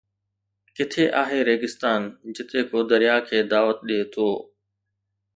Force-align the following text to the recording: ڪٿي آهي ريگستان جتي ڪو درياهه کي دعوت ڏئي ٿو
ڪٿي 0.77 1.03
آهي 1.23 1.39
ريگستان 1.49 2.01
جتي 2.39 2.61
ڪو 2.71 2.79
درياهه 2.93 3.25
کي 3.27 3.37
دعوت 3.51 3.77
ڏئي 3.91 4.01
ٿو 4.13 4.27